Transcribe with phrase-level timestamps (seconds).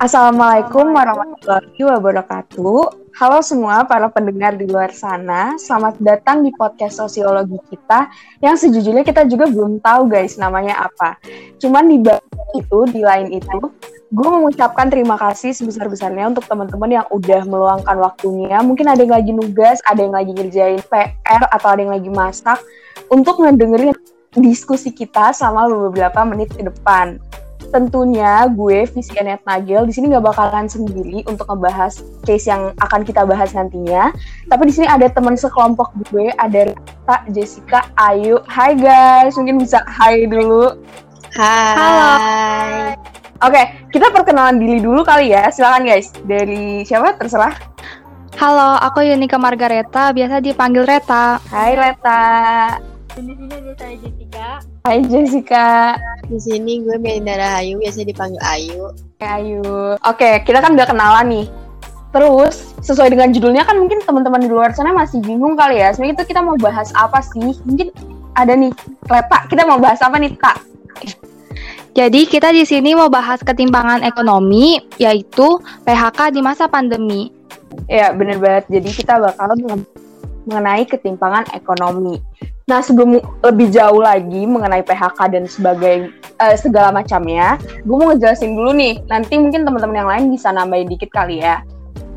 [0.00, 2.80] Assalamualaikum warahmatullahi wabarakatuh.
[3.20, 8.08] Halo semua para pendengar di luar sana, selamat datang di podcast sosiologi kita
[8.40, 11.20] yang sejujurnya kita juga belum tahu guys namanya apa.
[11.60, 12.00] Cuman di
[12.56, 13.60] itu, di lain itu,
[14.08, 18.56] gue mengucapkan terima kasih sebesar-besarnya untuk teman-teman yang udah meluangkan waktunya.
[18.64, 22.56] Mungkin ada yang lagi nugas, ada yang lagi ngerjain PR, atau ada yang lagi masak
[23.12, 23.92] untuk ngedengerin
[24.32, 27.20] diskusi kita selama beberapa menit ke depan
[27.68, 33.28] tentunya gue Visianet Nagel di sini nggak bakalan sendiri untuk ngebahas case yang akan kita
[33.28, 34.10] bahas nantinya.
[34.48, 38.40] Tapi di sini ada teman sekelompok gue, ada Rita, Jessica, Ayu.
[38.48, 40.80] Hai guys, mungkin bisa hai dulu.
[41.36, 41.76] Hai.
[41.76, 42.10] Halo.
[43.40, 45.48] Oke, kita perkenalan diri dulu kali ya.
[45.48, 46.12] Silakan guys.
[46.28, 47.16] Dari siapa?
[47.16, 47.56] Terserah.
[48.36, 51.40] Halo, aku Yunika Margareta, biasa dipanggil Reta.
[51.48, 52.20] Hai Reta.
[53.20, 54.48] Di sini ada saya Jessica.
[54.88, 55.68] Hai Jessica.
[56.24, 58.96] Di sini gue Melinda Rahayu, biasa dipanggil Ayu.
[59.20, 59.60] Hai Ayu.
[60.08, 61.46] Oke, kita kan udah kenalan nih.
[62.16, 65.92] Terus, sesuai dengan judulnya kan mungkin teman-teman di luar sana masih bingung kali ya.
[65.92, 67.60] Sebenarnya itu kita mau bahas apa sih?
[67.68, 67.92] Mungkin
[68.40, 68.72] ada nih,
[69.04, 70.56] Reta, kita mau bahas apa nih, Tak?
[71.92, 77.28] Jadi kita di sini mau bahas ketimpangan ekonomi, yaitu PHK di masa pandemi.
[77.84, 78.80] Ya, bener banget.
[78.80, 79.60] Jadi kita bakal
[80.48, 82.16] mengenai ketimpangan ekonomi.
[82.70, 88.54] Nah, sebelum lebih jauh lagi mengenai PHK dan sebagai uh, segala macamnya, gue mau ngejelasin
[88.54, 89.02] dulu nih.
[89.10, 91.66] Nanti mungkin teman-teman yang lain bisa nambahin dikit kali ya.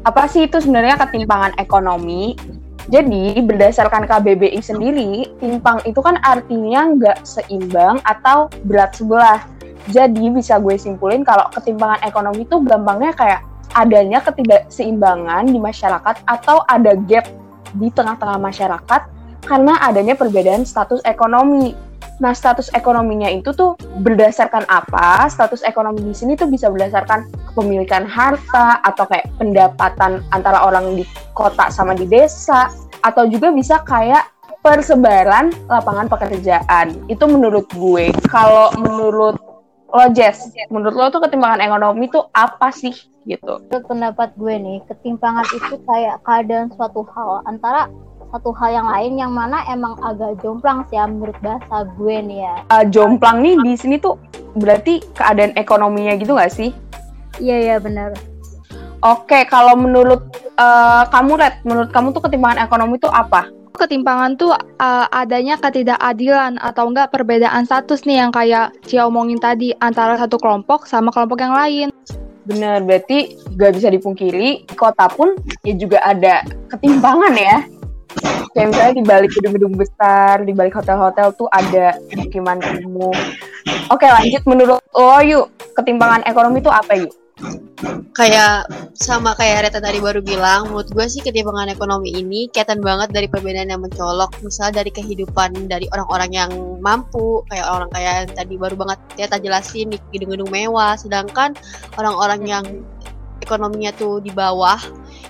[0.06, 2.38] Apa sih itu sebenarnya ketimpangan ekonomi?
[2.86, 9.42] Jadi, berdasarkan KBBI sendiri, timpang itu kan artinya nggak seimbang atau berat sebelah.
[9.90, 13.42] Jadi, bisa gue simpulin kalau ketimpangan ekonomi itu gampangnya kayak
[13.74, 17.26] adanya ketidakseimbangan di masyarakat atau ada gap
[17.74, 21.76] di tengah-tengah masyarakat karena adanya perbedaan status ekonomi.
[22.22, 25.28] Nah, status ekonominya itu tuh berdasarkan apa?
[25.28, 31.04] Status ekonomi di sini tuh bisa berdasarkan kepemilikan harta atau kayak pendapatan antara orang di
[31.34, 32.70] kota sama di desa
[33.02, 34.30] atau juga bisa kayak
[34.64, 36.96] persebaran lapangan pekerjaan.
[37.12, 38.14] Itu menurut gue.
[38.32, 39.36] Kalau menurut
[39.94, 42.96] lo Jess, menurut lo tuh ketimpangan ekonomi tuh apa sih
[43.28, 43.62] gitu?
[43.70, 47.92] Menurut pendapat gue nih, ketimpangan itu kayak keadaan suatu hal antara
[48.34, 52.42] satu hal yang lain yang mana emang agak jomplang sih ya menurut bahasa gue nih
[52.42, 52.56] ya.
[52.74, 54.18] Uh, jomplang nih di sini tuh
[54.58, 56.74] berarti keadaan ekonominya gitu gak sih?
[57.38, 58.18] Iya iya benar.
[59.06, 60.26] Oke, kalau menurut
[60.58, 63.54] uh, kamu Red, menurut kamu tuh ketimpangan ekonomi tuh apa?
[63.78, 69.78] Ketimpangan tuh uh, adanya ketidakadilan atau enggak perbedaan status nih yang kayak Cia omongin tadi
[69.78, 71.88] antara satu kelompok sama kelompok yang lain.
[72.50, 76.42] Bener, berarti gak bisa dipungkiri di kota pun ya juga ada
[76.74, 77.83] ketimpangan ya
[78.54, 83.16] kayak misalnya di balik gedung-gedung besar, di balik hotel-hotel tuh ada pemukiman kumuh.
[83.90, 87.14] Oke lanjut menurut lo yuk ketimpangan ekonomi tuh apa yuk?
[88.14, 93.10] Kayak sama kayak Reta tadi baru bilang, menurut gue sih ketimpangan ekonomi ini kelihatan banget
[93.10, 94.38] dari perbedaan yang mencolok.
[94.46, 99.92] Misal dari kehidupan dari orang-orang yang mampu, kayak orang kayak tadi baru banget Reta jelasin
[99.92, 101.58] di gedung-gedung mewah, sedangkan
[101.98, 102.66] orang-orang yang
[103.44, 104.80] ekonominya tuh di bawah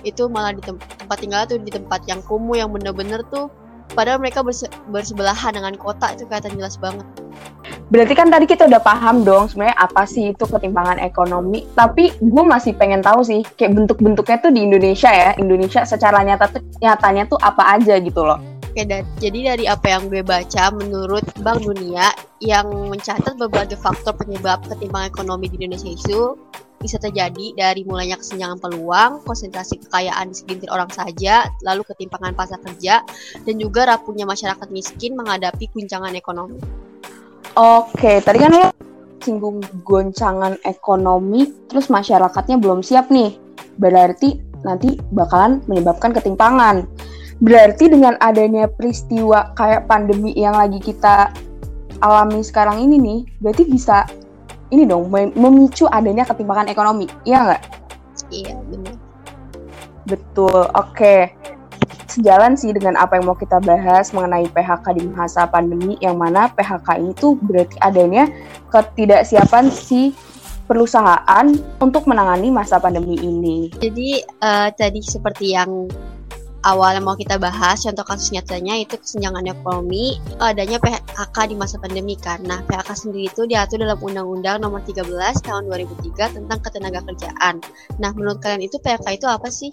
[0.02, 3.46] itu malah di tem tempat tinggal tuh di tempat yang kumuh yang bener-bener tuh
[3.92, 7.06] padahal mereka berse bersebelahan dengan kota itu kelihatan jelas banget.
[7.92, 11.68] Berarti kan tadi kita udah paham dong sebenarnya apa sih itu ketimpangan ekonomi.
[11.76, 15.30] Tapi gue masih pengen tahu sih kayak bentuk-bentuknya tuh di Indonesia ya.
[15.36, 18.40] Indonesia secara nyata tuh nyatanya tuh apa aja gitu loh.
[18.74, 22.10] Oke, dan, jadi dari apa yang gue baca, menurut Bank Dunia
[22.42, 26.34] yang mencatat berbagai faktor penyebab ketimpangan ekonomi di Indonesia itu
[26.82, 32.58] bisa terjadi dari mulainya kesenjangan peluang, konsentrasi kekayaan di segelintir orang saja, lalu ketimpangan pasar
[32.66, 33.06] kerja,
[33.46, 36.58] dan juga rapuhnya masyarakat miskin menghadapi guncangan ekonomi.
[37.54, 38.74] Oke, tadi kan lo
[39.22, 43.38] singgung goncangan ekonomi, terus masyarakatnya belum siap nih.
[43.78, 44.34] Berarti
[44.66, 46.90] nanti bakalan menyebabkan ketimpangan.
[47.42, 51.34] Berarti dengan adanya peristiwa kayak pandemi yang lagi kita
[52.02, 54.06] alami sekarang ini nih, berarti bisa
[54.70, 57.62] ini dong memicu adanya ketimpangan ekonomi, iya nggak?
[58.30, 58.96] Iya benar.
[60.04, 61.32] Betul, oke.
[62.10, 66.46] Sejalan sih dengan apa yang mau kita bahas mengenai PHK di masa pandemi, yang mana
[66.52, 68.30] PHK ini tuh berarti adanya
[68.70, 70.14] ketidaksiapan si
[70.64, 71.46] perusahaan
[71.82, 73.68] untuk menangani masa pandemi ini.
[73.80, 75.90] Jadi uh, tadi seperti yang
[76.64, 81.76] awal yang mau kita bahas contoh kasus nyatanya itu kesenjangan ekonomi adanya PHK di masa
[81.78, 85.04] pandemi karena PHK sendiri itu diatur dalam Undang-Undang Nomor 13
[85.44, 87.60] Tahun 2003 tentang ketenaga kerjaan.
[88.00, 89.70] Nah, menurut kalian itu PHK itu apa sih?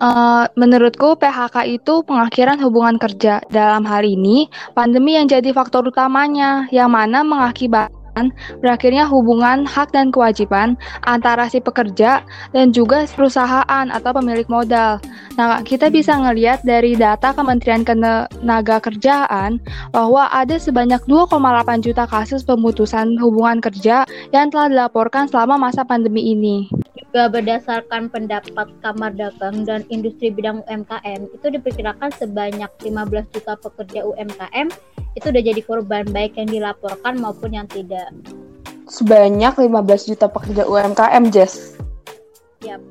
[0.00, 3.44] Uh, menurutku PHK itu pengakhiran hubungan kerja.
[3.52, 8.01] Dalam hal ini, pandemi yang jadi faktor utamanya yang mana mengakibat
[8.60, 10.76] berakhirnya hubungan hak dan kewajiban
[11.08, 12.20] antara si pekerja
[12.52, 15.00] dan juga perusahaan atau pemilik modal.
[15.40, 19.56] Nah, kita bisa ngelihat dari data Kementerian Tenaga Kerjaan
[19.90, 26.36] bahwa ada sebanyak 2,8 juta kasus pemutusan hubungan kerja yang telah dilaporkan selama masa pandemi
[26.36, 26.68] ini.
[27.12, 34.00] Juga berdasarkan pendapat Kamar Dagang dan Industri Bidang UMKM, itu diperkirakan sebanyak 15 juta pekerja
[34.08, 34.68] UMKM
[35.12, 38.01] itu udah jadi korban baik yang dilaporkan maupun yang tidak.
[38.88, 41.76] Sebanyak 15 juta pekerja UMKM, Jess.
[42.60, 42.82] Yap.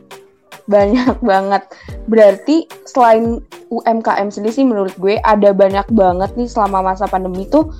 [0.66, 1.64] Banyak banget.
[2.10, 7.72] Berarti selain UMKM sendiri sih menurut gue ada banyak banget nih selama masa pandemi itu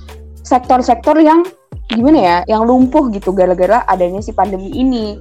[0.42, 1.44] sektor-sektor yang
[1.92, 5.20] gimana ya, yang lumpuh gitu gara-gara adanya si pandemi ini.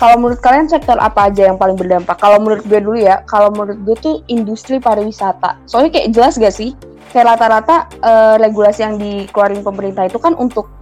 [0.00, 2.16] Kalau menurut kalian sektor apa aja yang paling berdampak?
[2.16, 5.60] Kalau menurut gue dulu ya, kalau menurut gue tuh industri pariwisata.
[5.68, 6.72] Soalnya kayak jelas gak sih?
[7.12, 10.72] Kayak rata-rata uh, regulasi yang dikeluarin pemerintah itu kan untuk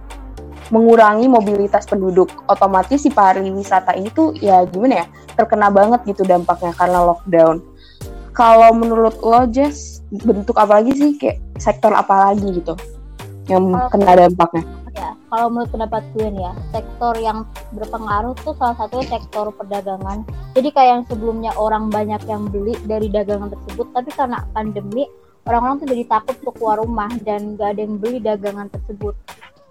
[0.69, 2.29] mengurangi mobilitas penduduk.
[2.49, 5.05] Otomatis si pariwisata ini tuh ya gimana ya?
[5.37, 7.61] Terkena banget gitu dampaknya karena lockdown.
[8.33, 11.11] Kalau menurut lo, Jess, bentuk apa lagi sih?
[11.19, 12.73] Kayak sektor apa lagi gitu
[13.49, 14.63] yang kena dampaknya?
[14.99, 20.27] ya kalau menurut pendapat gue nih ya sektor yang berpengaruh tuh salah satunya sektor perdagangan
[20.57, 25.07] jadi kayak yang sebelumnya orang banyak yang beli dari dagangan tersebut tapi karena pandemi
[25.47, 29.15] orang-orang tuh jadi takut untuk keluar rumah dan gak ada yang beli dagangan tersebut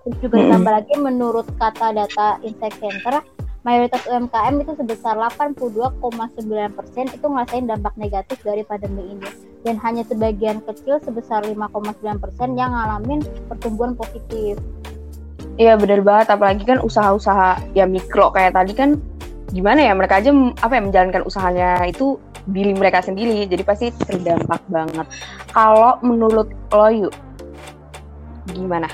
[0.04, 3.20] terus juga ditambah lagi menurut kata data Insight Center
[3.66, 6.40] mayoritas UMKM itu sebesar 82,9%
[7.12, 9.28] itu ngerasain dampak negatif dari pandemi ini
[9.66, 12.00] dan hanya sebagian kecil sebesar 5,9%
[12.54, 14.56] yang ngalamin pertumbuhan positif.
[15.58, 19.02] Iya bener banget, apalagi kan usaha-usaha ya mikro kayak tadi kan
[19.50, 20.30] gimana ya mereka aja
[20.62, 22.14] apa ya menjalankan usahanya itu
[22.46, 25.04] diri mereka sendiri, jadi pasti terdampak banget.
[25.50, 27.14] Kalau menurut lo yuk,
[28.54, 28.86] gimana?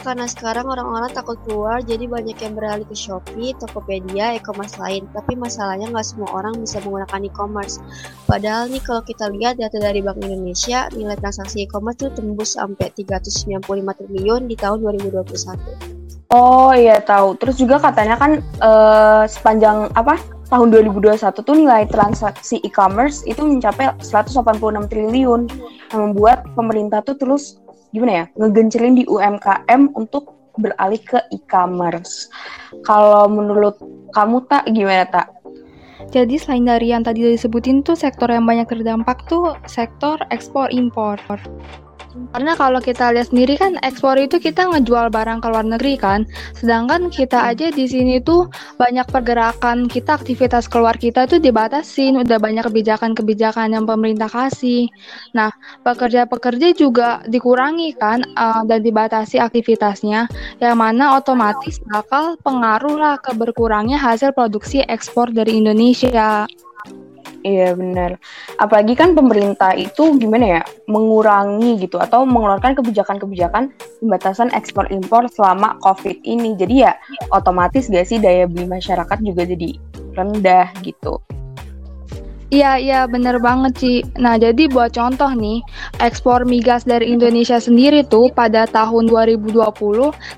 [0.00, 5.04] Karena sekarang orang-orang takut keluar, jadi banyak yang beralih ke Shopee, Tokopedia, e-commerce lain.
[5.12, 7.76] Tapi masalahnya nggak semua orang bisa menggunakan e-commerce.
[8.24, 12.88] Padahal nih kalau kita lihat data dari Bank Indonesia, nilai transaksi e-commerce tuh tembus sampai
[12.96, 13.60] 395
[14.00, 16.00] triliun di tahun 2021.
[16.30, 17.36] Oh iya tahu.
[17.36, 20.16] Terus juga katanya kan uh, sepanjang apa
[20.50, 24.58] tahun 2021 tuh nilai transaksi e-commerce itu mencapai 186
[24.90, 25.46] triliun
[25.94, 27.58] yang membuat pemerintah tuh terus
[27.90, 32.28] gimana ya ngegencelin di UMKM untuk beralih ke e-commerce.
[32.84, 33.78] Kalau menurut
[34.12, 35.28] kamu tak gimana tak?
[36.10, 41.20] Jadi selain dari yang tadi disebutin tuh sektor yang banyak terdampak tuh sektor ekspor impor.
[42.10, 46.26] Karena kalau kita lihat sendiri kan ekspor itu kita ngejual barang ke luar negeri kan.
[46.58, 52.38] Sedangkan kita aja di sini tuh banyak pergerakan kita aktivitas keluar kita tuh dibatasin, udah
[52.42, 54.90] banyak kebijakan-kebijakan yang pemerintah kasih.
[55.34, 55.54] Nah,
[55.86, 60.26] pekerja-pekerja juga dikurangi kan uh, dan dibatasi aktivitasnya
[60.58, 66.46] yang mana otomatis bakal pengaruh lah ke berkurangnya hasil produksi ekspor dari Indonesia.
[67.40, 68.20] Iya benar.
[68.60, 73.72] Apalagi kan pemerintah itu gimana ya mengurangi gitu atau mengeluarkan kebijakan-kebijakan
[74.04, 76.52] pembatasan ekspor impor selama COVID ini.
[76.60, 76.92] Jadi ya
[77.32, 79.72] otomatis gak sih daya beli masyarakat juga jadi
[80.12, 81.16] rendah gitu.
[82.50, 84.02] Iya, iya bener banget Ci.
[84.18, 85.62] Nah jadi buat contoh nih,
[86.02, 89.54] ekspor migas dari Indonesia sendiri tuh pada tahun 2020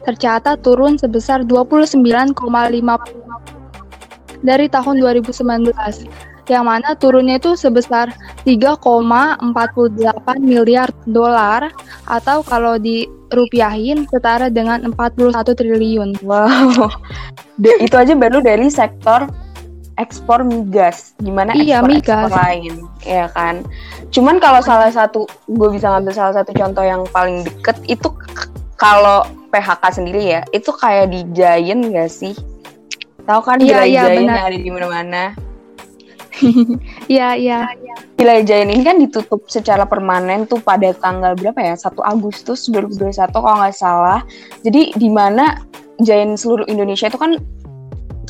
[0.05, 1.97] tercatat turun sebesar 29,5
[4.45, 5.73] dari tahun 2019
[6.51, 8.11] yang mana turunnya itu sebesar
[8.43, 9.39] 3,48
[10.43, 11.71] miliar dolar
[12.11, 16.11] atau kalau dirupiahin setara dengan 41 triliun.
[16.27, 16.91] Wow.
[17.63, 19.31] De, itu aja baru dari sektor
[20.01, 21.15] ekspor migas.
[21.21, 22.27] Gimana iya, ekspor, migas.
[22.27, 22.75] ekspor lain,
[23.07, 23.55] ya kan?
[24.11, 28.09] Cuman kalau salah satu gue bisa ngambil salah satu contoh yang paling deket itu
[28.75, 29.23] kalau
[29.55, 32.35] PHK sendiri ya, itu kayak di Giant gak sih?
[33.23, 35.25] Tahu kan iya, iya, Giant yang ada di mana-mana.
[37.13, 37.59] Iya, iya.
[38.17, 41.75] Wilayah ini kan ditutup secara permanen tuh pada tanggal berapa ya?
[41.75, 44.21] 1 Agustus 2021 kalau nggak salah.
[44.63, 45.61] Jadi di mana
[46.01, 47.37] Giant seluruh Indonesia itu kan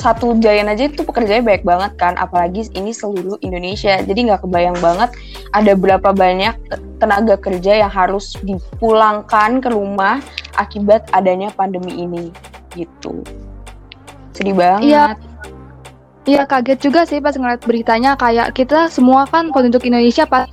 [0.01, 4.01] satu Giant aja itu pekerjaannya banyak banget kan, apalagi ini seluruh Indonesia.
[4.01, 5.13] Jadi nggak kebayang banget
[5.53, 6.57] ada berapa banyak
[6.99, 10.19] tenaga kerja yang harus dipulangkan ke rumah
[10.57, 12.33] akibat adanya pandemi ini
[12.73, 13.21] gitu.
[14.33, 14.91] Sedih banget.
[14.91, 15.05] Iya.
[16.23, 20.47] Iya kaget juga sih pas ngeliat beritanya kayak kita semua kan penduduk Indonesia pas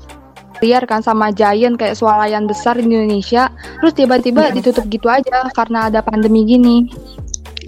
[0.59, 5.93] liar kan sama giant kayak swalayan besar di Indonesia terus tiba-tiba ditutup gitu aja karena
[5.93, 6.89] ada pandemi gini.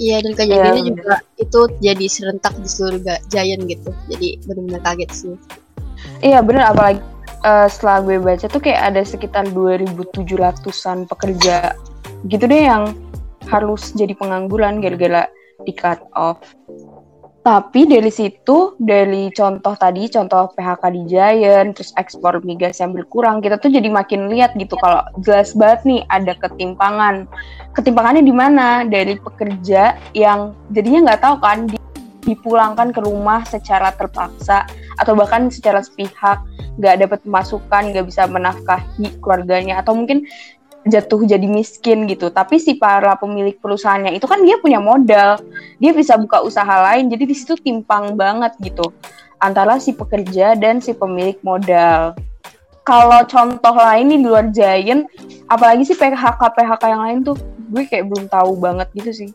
[0.01, 0.89] Iya dan kejadiannya yeah.
[0.89, 3.89] juga itu jadi serentak di seluruh giant gitu.
[4.09, 5.35] Jadi benar-benar kaget sih.
[6.25, 7.05] Iya bener apalagi
[7.45, 11.77] uh, setelah gue baca tuh kayak ada sekitar 2.700an pekerja
[12.25, 12.97] gitu deh yang
[13.49, 15.29] harus jadi pengangguran gara-gara
[15.65, 16.41] di cut off.
[17.41, 23.41] Tapi dari situ, dari contoh tadi, contoh PHK di Giant, terus ekspor migas yang berkurang,
[23.41, 27.25] kita tuh jadi makin lihat gitu kalau jelas banget nih ada ketimpangan.
[27.73, 28.85] Ketimpangannya di mana?
[28.85, 31.65] Dari pekerja yang jadinya nggak tahu kan
[32.21, 34.69] dipulangkan ke rumah secara terpaksa
[35.01, 36.45] atau bahkan secara sepihak,
[36.77, 40.29] nggak dapat pemasukan, nggak bisa menafkahi keluarganya, atau mungkin
[40.87, 42.33] jatuh jadi miskin gitu.
[42.33, 45.37] Tapi si para pemilik perusahaannya itu kan dia punya modal,
[45.77, 47.09] dia bisa buka usaha lain.
[47.09, 48.89] Jadi di situ timpang banget gitu
[49.41, 52.13] antara si pekerja dan si pemilik modal.
[52.81, 55.05] Kalau contoh lain nih di luar Giant,
[55.45, 57.37] apalagi sih PHK PHK yang lain tuh,
[57.69, 59.29] gue kayak belum tahu banget gitu sih.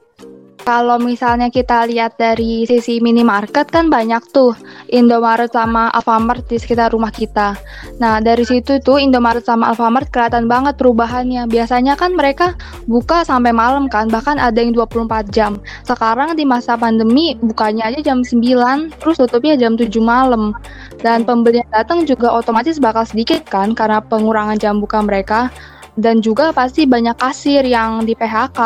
[0.66, 4.50] Kalau misalnya kita lihat dari sisi minimarket kan banyak tuh
[4.90, 7.54] Indomaret sama Alfamart di sekitar rumah kita.
[8.02, 11.46] Nah dari situ tuh Indomaret sama Alfamart kelihatan banget perubahannya.
[11.46, 12.58] Biasanya kan mereka
[12.90, 15.62] buka sampai malam kan, bahkan ada yang 24 jam.
[15.87, 20.50] Sekarang di masa pandemi bukanya aja jam 9, terus tutupnya jam 7 malam.
[20.99, 25.46] Dan pembeli yang datang juga otomatis bakal sedikit kan karena pengurangan jam buka mereka.
[25.94, 28.61] Dan juga pasti banyak kasir yang di PHK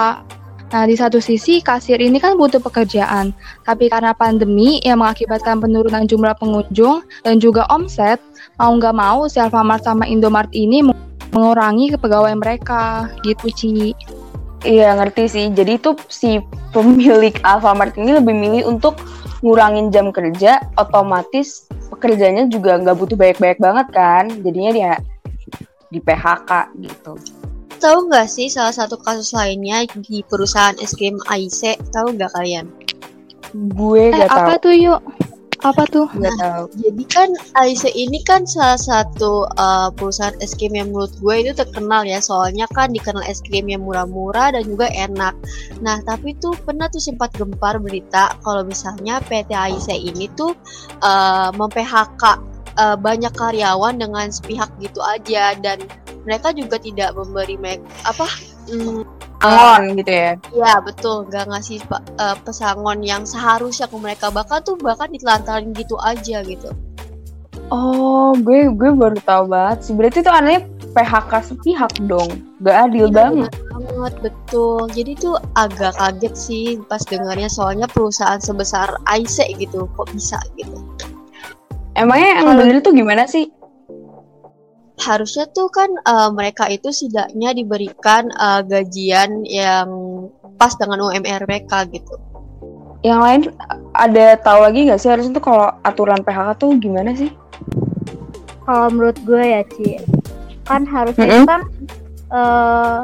[0.70, 3.34] Nah, di satu sisi kasir ini kan butuh pekerjaan,
[3.66, 8.22] tapi karena pandemi yang mengakibatkan penurunan jumlah pengunjung dan juga omset,
[8.54, 10.86] mau nggak mau si Alfamart sama Indomart ini
[11.34, 13.98] mengurangi kepegawaian mereka, gitu Ci.
[14.62, 16.38] Iya ngerti sih, jadi itu si
[16.70, 18.94] pemilik Alfamart ini lebih milih untuk
[19.42, 24.92] ngurangin jam kerja, otomatis pekerjanya juga nggak butuh banyak-banyak banget kan, jadinya dia
[25.90, 27.39] di PHK gitu
[27.80, 31.80] tahu nggak sih salah satu kasus lainnya di perusahaan es krim AIC?
[31.90, 32.68] Tahu nggak kalian?
[33.74, 34.46] Gue nggak eh, tahu.
[34.46, 35.00] Apa tuh yuk?
[35.60, 36.08] Apa tuh?
[36.16, 36.64] Gak nah, tahu.
[36.80, 37.28] Jadi kan
[37.60, 42.16] AIC ini kan salah satu uh, perusahaan es krim yang menurut gue itu terkenal ya.
[42.24, 45.36] Soalnya kan dikenal es krim yang murah-murah dan juga enak.
[45.84, 50.56] Nah, tapi tuh pernah tuh sempat gempar berita kalau misalnya PT AIC ini tuh
[51.04, 52.24] uh, mem-PHK
[52.80, 55.84] uh, banyak karyawan dengan sepihak gitu aja dan
[56.24, 58.26] mereka juga tidak memberi make apa
[58.68, 59.02] mm,
[59.40, 60.32] pesangon uh, gitu ya?
[60.52, 64.28] Iya betul nggak ngasih uh, pesangon yang seharusnya ke mereka.
[64.28, 66.70] Bahkan tuh bahkan ditelantarin gitu aja gitu.
[67.70, 69.94] Oh gue gue baru tahu banget sih.
[69.96, 72.42] Berarti tuh anehnya PHK sepihak dong?
[72.66, 73.52] Gak adil iya, banget.
[73.70, 74.90] banget betul.
[74.90, 79.86] Jadi tuh agak kaget sih pas dengarnya soalnya perusahaan sebesar IC gitu.
[79.96, 80.76] Kok bisa gitu?
[81.94, 83.50] Emangnya yang adil tuh gimana sih
[85.00, 89.88] harusnya tuh kan uh, mereka itu setidaknya diberikan uh, gajian yang
[90.60, 92.20] pas dengan UMR mereka gitu.
[93.00, 93.42] Yang lain
[93.96, 97.32] ada tahu lagi nggak sih harusnya tuh kalau aturan PHK tuh gimana sih?
[98.68, 99.98] Kalau menurut gue ya Ci,
[100.68, 101.46] kan harusnya mm -hmm.
[101.48, 101.60] kan
[102.28, 102.98] uh,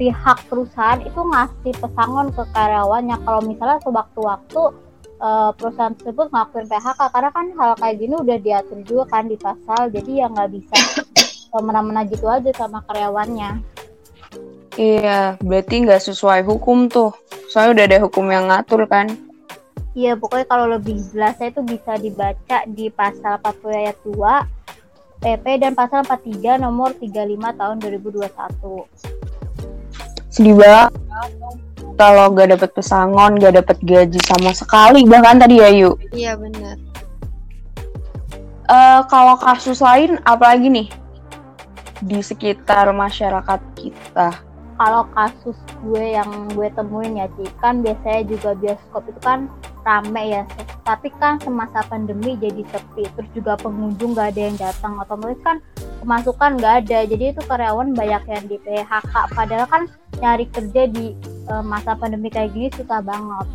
[0.00, 4.62] pihak perusahaan itu ngasih pesangon ke karyawannya kalau misalnya sewaktu-waktu
[5.20, 9.36] uh, perusahaan tersebut ngelakuin PHK karena kan hal kayak gini udah diatur juga kan di
[9.36, 10.76] pasal jadi ya nggak bisa
[11.52, 13.62] semena-mena gitu aja sama karyawannya.
[14.78, 17.12] Iya, berarti nggak sesuai hukum tuh.
[17.50, 19.10] Soalnya udah ada hukum yang ngatur kan.
[19.92, 24.14] Iya, pokoknya kalau lebih jelasnya itu bisa dibaca di pasal 40 ayat 2
[25.20, 28.30] PP dan pasal 43 nomor 35 tahun 2021.
[30.30, 30.94] Sedih banget
[32.00, 35.92] kalau gak dapet pesangon, gak dapet gaji sama sekali bahkan tadi ya Yu.
[36.16, 36.80] Iya benar.
[38.64, 40.88] Uh, kalau kasus lain apalagi nih
[42.00, 44.32] di sekitar masyarakat kita?
[44.80, 49.44] Kalau kasus gue yang gue temuin ya Ci, kan biasanya juga bioskop itu kan
[49.84, 50.42] rame ya,
[50.88, 55.60] tapi kan semasa pandemi jadi sepi, terus juga pengunjung gak ada yang datang, otomatis kan
[56.00, 59.82] pemasukan gak ada, jadi itu karyawan banyak yang di PHK, padahal kan
[60.16, 61.12] nyari kerja di
[61.52, 63.48] uh, masa pandemi kayak gini susah banget.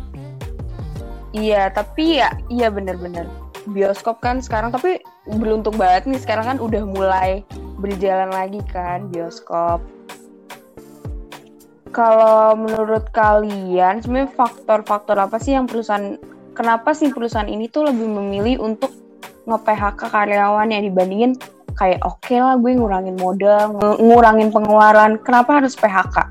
[1.34, 3.26] Iya, tapi ya iya bener-bener.
[3.66, 7.42] Bioskop kan sekarang tapi beruntung banget nih sekarang kan udah mulai
[7.82, 9.82] berjalan lagi kan bioskop.
[11.96, 16.20] Kalau menurut kalian sebenarnya faktor-faktor apa sih yang perusahaan
[16.52, 18.92] kenapa sih perusahaan ini tuh lebih memilih untuk
[19.48, 21.40] nge-PHK karyawan yang dibandingin
[21.72, 26.28] kayak oke okay lah gue ngurangin modal, ngurangin pengeluaran, kenapa harus PHK?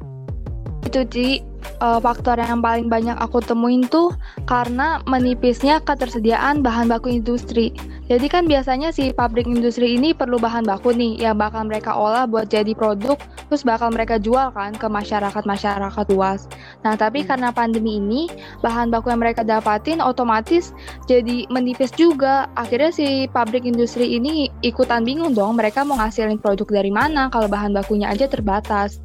[0.86, 1.42] Itu Ci,
[1.82, 4.14] uh, faktor yang paling banyak aku temuin tuh
[4.48, 7.74] karena menipisnya ketersediaan bahan baku industri.
[8.06, 12.30] Jadi kan biasanya si pabrik industri ini perlu bahan baku nih yang bakal mereka olah
[12.30, 13.18] buat jadi produk,
[13.50, 16.46] terus bakal mereka jual kan ke masyarakat-masyarakat luas.
[16.86, 17.28] Nah tapi hmm.
[17.34, 18.30] karena pandemi ini,
[18.62, 20.70] bahan baku yang mereka dapatin otomatis
[21.10, 22.46] jadi menipis juga.
[22.54, 27.50] Akhirnya si pabrik industri ini ikutan bingung dong mereka mau ngasilin produk dari mana kalau
[27.50, 29.02] bahan bakunya aja terbatas.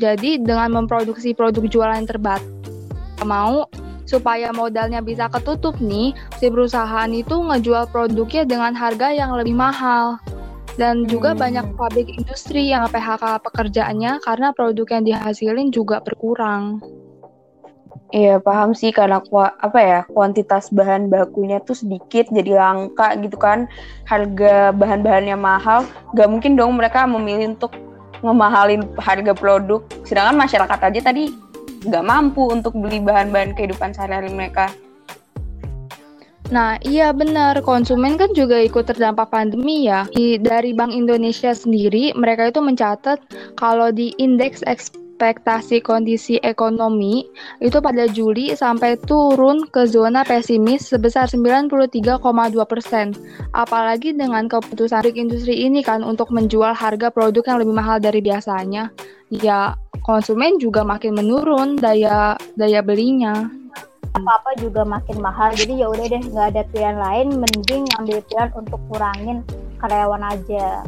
[0.00, 2.46] Jadi dengan memproduksi produk jualan terbatas
[3.22, 3.68] mau
[4.08, 10.18] supaya modalnya bisa ketutup nih, si perusahaan itu ngejual produknya dengan harga yang lebih mahal.
[10.80, 11.40] Dan juga Hmm.
[11.40, 16.80] banyak pabrik industri yang PHK pekerjaannya karena produk yang dihasilin juga berkurang.
[18.12, 23.64] Iya paham sih karena apa ya kuantitas bahan bakunya tuh sedikit jadi langka gitu kan
[24.04, 27.72] harga bahan-bahannya mahal gak mungkin dong mereka memilih untuk
[28.22, 31.34] ngemahalin harga produk sedangkan masyarakat aja tadi
[31.82, 34.70] nggak mampu untuk beli bahan-bahan kehidupan sehari-hari mereka
[36.52, 37.64] Nah, iya benar.
[37.64, 40.04] Konsumen kan juga ikut terdampak pandemi ya.
[40.36, 43.24] Dari Bank Indonesia sendiri, mereka itu mencatat
[43.56, 44.60] kalau di indeks
[45.22, 47.22] ekspektasi kondisi ekonomi
[47.62, 52.18] itu pada Juli sampai turun ke zona pesimis sebesar 93,2
[52.66, 53.14] persen.
[53.54, 58.90] Apalagi dengan keputusan industri ini kan untuk menjual harga produk yang lebih mahal dari biasanya.
[59.30, 63.46] Ya, konsumen juga makin menurun daya daya belinya.
[64.12, 68.52] apa-apa juga makin mahal jadi ya udah deh nggak ada pilihan lain mending ambil pilihan
[68.52, 69.40] untuk kurangin
[69.80, 70.84] karyawan aja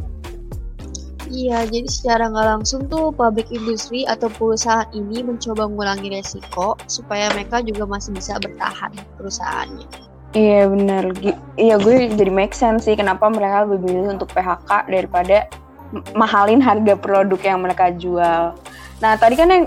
[1.30, 7.32] Iya, jadi secara nggak langsung tuh pabrik industri atau perusahaan ini mencoba mengurangi resiko supaya
[7.32, 9.88] mereka juga masih bisa bertahan perusahaannya.
[10.34, 11.14] Iya benar.
[11.54, 15.46] Iya gue jadi make sense sih kenapa mereka lebih milih untuk PHK daripada
[16.18, 18.52] mahalin harga produk yang mereka jual.
[18.98, 19.64] Nah tadi kan yang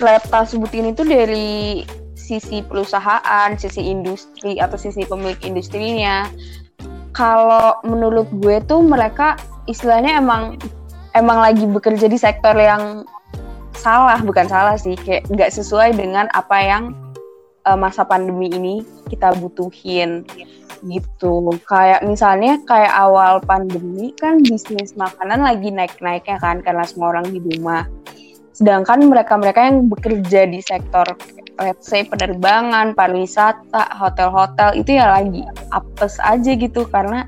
[0.00, 1.84] Leta sebutin itu dari
[2.16, 6.28] sisi perusahaan, sisi industri atau sisi pemilik industrinya.
[7.12, 9.36] Kalau menurut gue tuh mereka
[9.68, 10.56] istilahnya emang
[11.16, 13.08] emang lagi bekerja di sektor yang
[13.72, 16.92] salah bukan salah sih kayak nggak sesuai dengan apa yang
[17.64, 18.74] uh, masa pandemi ini
[19.08, 20.28] kita butuhin
[20.84, 21.56] gitu.
[21.64, 27.40] Kayak misalnya kayak awal pandemi kan bisnis makanan lagi naik-naiknya kan karena semua orang di
[27.40, 27.88] rumah.
[28.52, 31.04] Sedangkan mereka-mereka yang bekerja di sektor
[31.56, 35.40] let's say penerbangan, pariwisata, hotel-hotel itu ya lagi
[35.72, 37.24] apes aja gitu karena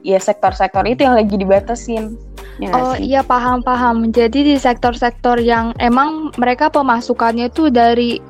[0.00, 2.16] ya sektor-sektor itu yang lagi dibatasin
[2.60, 3.10] ya Oh sih?
[3.10, 4.12] iya paham-paham.
[4.12, 8.20] Jadi di sektor-sektor yang emang mereka pemasukannya tuh dari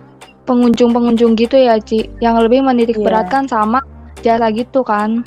[0.46, 2.06] pengunjung-pengunjung gitu ya, Ci.
[2.18, 3.04] Yang lebih menitik Iya.
[3.06, 3.82] beratkan sama
[4.22, 5.22] jasa gitu kan.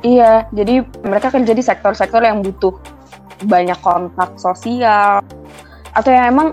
[0.00, 2.72] Iya, jadi mereka kerja di sektor-sektor yang butuh
[3.44, 5.20] banyak kontak sosial
[5.92, 6.48] atau yang emang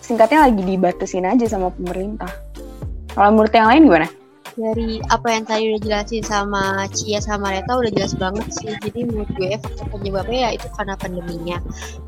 [0.00, 2.28] singkatnya lagi dibatasin aja sama pemerintah.
[3.12, 4.08] Kalau menurut yang lain gimana?
[4.58, 8.74] Dari apa yang tadi udah jelasin sama Cia sama Reta udah jelas banget sih.
[8.82, 11.58] Jadi menurut gue faktor penyebabnya ya itu karena pandeminya.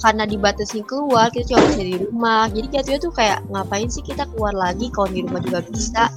[0.02, 2.50] Karena dibatasi keluar, kita cuma bisa di rumah.
[2.50, 6.10] Jadi jatuhnya tuh kayak ngapain sih kita keluar lagi kalau di rumah juga bisa.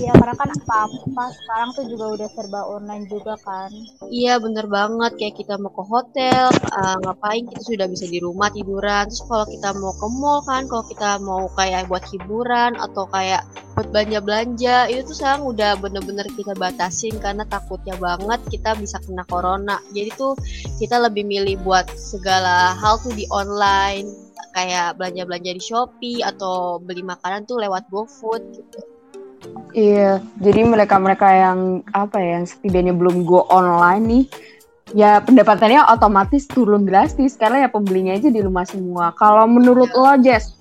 [0.00, 3.70] Ya karena kan apa-apa sekarang tuh juga udah serba online juga kan.
[4.08, 5.14] Iya bener banget.
[5.20, 9.06] Kayak kita mau ke hotel uh, ngapain kita sudah bisa di rumah tiduran.
[9.08, 13.46] Terus kalau kita mau ke mall kan kalau kita mau kayak buat hiburan atau kayak
[13.72, 18.98] buat belanja belanja itu tuh sekarang udah bener-bener kita batasin karena takutnya banget kita bisa
[19.04, 19.78] kena corona.
[19.94, 20.34] Jadi tuh
[20.82, 24.08] kita lebih milih buat segala hal tuh di online
[24.52, 28.91] kayak belanja belanja di shopee atau beli makanan tuh lewat GoFood gitu
[29.72, 31.58] Iya, jadi mereka-mereka yang
[31.96, 34.24] apa ya, yang setidaknya belum go online nih,
[34.92, 39.16] ya pendapatannya otomatis turun drastis karena ya pembelinya aja di rumah semua.
[39.16, 40.52] Kalau menurut lo, Jess,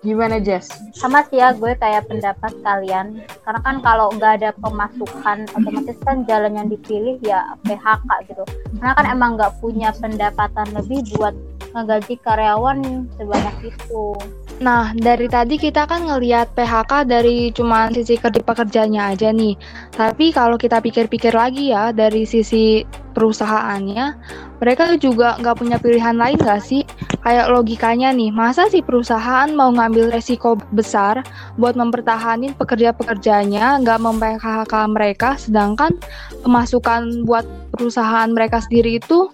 [0.00, 0.72] gimana Jess?
[0.96, 6.24] sama sih ya gue kayak pendapat kalian karena kan kalau nggak ada pemasukan otomatis kan
[6.24, 8.44] jalan yang dipilih ya PHK gitu
[8.80, 11.36] karena kan emang nggak punya pendapatan lebih buat
[11.74, 14.16] ngegaji karyawan sebanyak itu
[14.60, 19.56] Nah, dari tadi kita kan ngelihat PHK dari cuma sisi kerja pekerjanya aja nih.
[19.88, 22.84] Tapi kalau kita pikir-pikir lagi ya dari sisi
[23.16, 24.20] perusahaannya,
[24.60, 26.84] mereka juga nggak punya pilihan lain nggak sih?
[27.24, 31.24] Kayak logikanya nih, masa sih perusahaan mau ngambil resiko besar
[31.56, 35.96] buat mempertahankan pekerja-pekerjanya, nggak mem-PHK mereka, sedangkan
[36.44, 39.32] pemasukan buat perusahaan mereka sendiri itu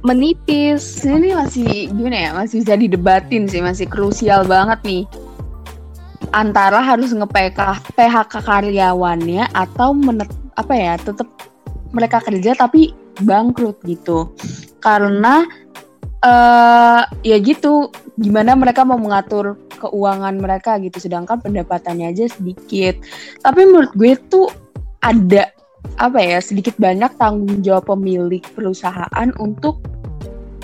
[0.00, 1.04] menipis.
[1.04, 5.04] Ini masih gimana ya, masih bisa didebatin sih, masih krusial banget nih.
[6.30, 11.26] Antara harus nge-PHK PHK karyawannya atau menet, apa ya, tetap
[11.90, 14.32] mereka kerja tapi bangkrut gitu.
[14.78, 15.44] Karena
[16.20, 17.88] eh ya gitu,
[18.20, 23.00] gimana mereka mau mengatur keuangan mereka gitu sedangkan pendapatannya aja sedikit.
[23.40, 24.46] Tapi menurut gue tuh
[25.00, 25.48] ada
[26.00, 29.80] apa ya sedikit banyak tanggung jawab pemilik perusahaan untuk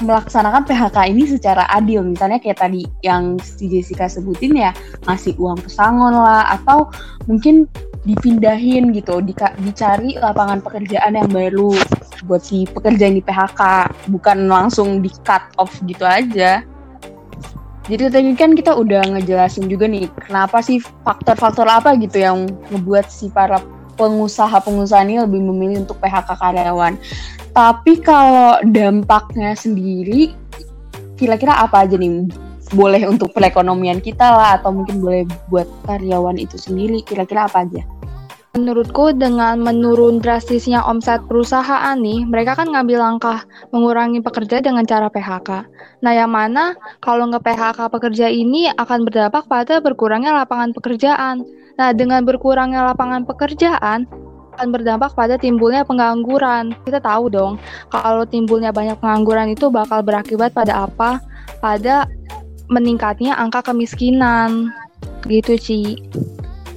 [0.05, 2.05] melaksanakan PHK ini secara adil.
[2.05, 4.77] Misalnya kayak tadi yang si Jessica sebutin ya
[5.09, 6.93] ngasih uang pesangon lah atau
[7.25, 7.65] mungkin
[8.05, 11.75] dipindahin gitu dika- dicari lapangan pekerjaan yang baru
[12.29, 13.61] buat si pekerja yang di PHK
[14.13, 16.61] bukan langsung di cut off gitu aja.
[17.87, 23.07] Jadi tadi kan kita udah ngejelasin juga nih kenapa sih faktor-faktor apa gitu yang ngebuat
[23.07, 23.63] si para
[23.97, 26.95] pengusaha-pengusaha ini lebih memilih untuk PHK karyawan.
[27.57, 30.37] Tapi kalau dampaknya sendiri
[31.17, 32.29] kira-kira apa aja nih?
[32.77, 37.83] Boleh untuk perekonomian kita lah atau mungkin boleh buat karyawan itu sendiri kira-kira apa aja?
[38.57, 45.13] Menurutku dengan menurun drastisnya omset perusahaan nih, mereka kan ngambil langkah mengurangi pekerja dengan cara
[45.13, 45.69] PHK.
[46.01, 46.73] Nah yang mana
[47.05, 51.45] kalau nge-PHK pekerja ini akan berdampak pada berkurangnya lapangan pekerjaan.
[51.77, 54.09] Nah dengan berkurangnya lapangan pekerjaan,
[54.57, 56.73] akan berdampak pada timbulnya pengangguran.
[56.89, 57.61] Kita tahu dong,
[57.93, 61.21] kalau timbulnya banyak pengangguran itu bakal berakibat pada apa?
[61.61, 62.09] Pada
[62.73, 64.73] meningkatnya angka kemiskinan.
[65.29, 65.81] Gitu, Ci.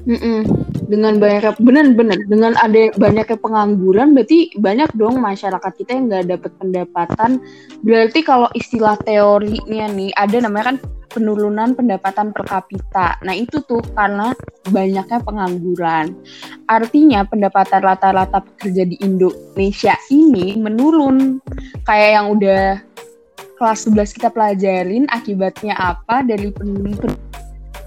[0.03, 0.68] Mm -mm.
[0.89, 6.51] Dengan banyak benar-benar dengan ada banyaknya pengangguran berarti banyak dong masyarakat kita yang nggak dapat
[6.57, 7.31] pendapatan.
[7.85, 10.77] Berarti kalau istilah teorinya nih ada namanya kan
[11.09, 13.17] penurunan pendapatan per kapita.
[13.25, 14.33] Nah itu tuh karena
[14.69, 16.13] banyaknya pengangguran.
[16.69, 21.41] Artinya pendapatan rata-rata pekerja di Indonesia ini menurun.
[21.85, 22.65] Kayak yang udah
[23.57, 27.17] kelas 11 kita pelajarin akibatnya apa dari penurunan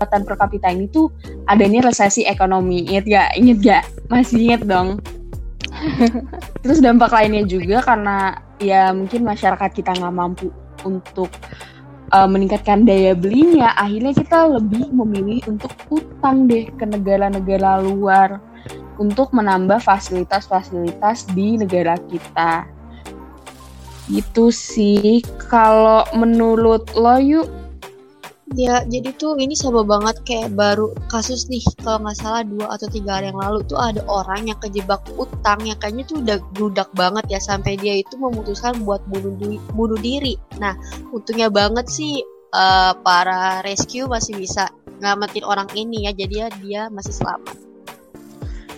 [0.03, 1.07] pendapatan per kapita ini tuh
[1.47, 2.91] adanya resesi ekonomi.
[2.91, 3.29] Ingat gak?
[3.39, 3.85] Ingat gak?
[4.11, 4.99] Masih ingat dong.
[6.63, 10.51] Terus dampak lainnya juga karena ya mungkin masyarakat kita nggak mampu
[10.83, 11.31] untuk
[12.11, 18.43] uh, meningkatkan daya belinya, akhirnya kita lebih memilih untuk utang deh ke negara-negara luar
[18.99, 22.67] untuk menambah fasilitas-fasilitas di negara kita.
[24.11, 25.23] Gitu sih.
[25.47, 27.62] Kalau menurut lo yuk
[28.53, 32.85] Ya, jadi tuh ini sama banget kayak baru kasus nih kalau nggak salah dua atau
[32.93, 36.89] tiga hari yang lalu tuh ada orang yang kejebak utang yang kayaknya tuh udah gludak
[36.93, 40.37] banget ya sampai dia itu memutuskan buat bunuh, di, bunuh diri.
[40.61, 40.77] Nah,
[41.17, 42.21] untungnya banget sih
[42.53, 44.69] uh, para rescue masih bisa
[45.01, 47.57] ngamatin orang ini ya, jadi ya dia masih selamat.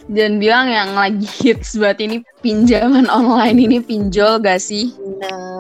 [0.05, 4.93] Dan bilang yang lagi hits buat ini pinjaman online ini pinjol gak sih?
[5.01, 5.54] Nah,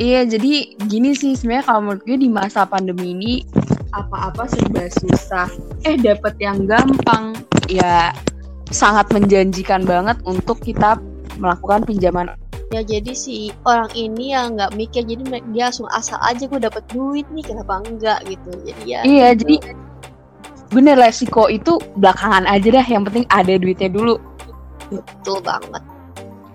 [0.00, 3.44] Iya, jadi gini sih sebenarnya kalau menurut gue di masa pandemi ini
[3.92, 5.52] apa-apa serba susah.
[5.84, 7.36] Eh dapat yang gampang,
[7.68, 8.16] ya
[8.72, 10.96] sangat menjanjikan banget untuk kita
[11.36, 12.32] melakukan pinjaman.
[12.72, 16.88] Ya jadi si orang ini yang nggak mikir, jadi dia langsung asal aja gue dapat
[16.88, 18.48] duit nih, kenapa enggak gitu.
[18.64, 19.00] Jadi ya.
[19.04, 19.40] Iya, gitu.
[19.44, 19.56] jadi
[20.72, 22.86] bener resiko itu belakangan aja dah.
[22.88, 24.16] Yang penting ada duitnya dulu.
[24.88, 25.84] Betul banget.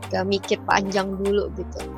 [0.09, 1.96] Gak mikir panjang dulu gitu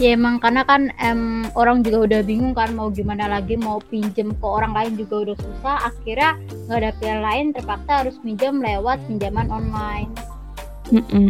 [0.00, 4.32] ya emang karena kan em, orang juga udah bingung kan mau gimana lagi mau pinjem
[4.32, 6.30] ke orang lain juga udah susah akhirnya
[6.68, 10.08] nggak ada pilihan lain terpaksa harus pinjam lewat pinjaman online
[10.88, 11.28] mm -mm.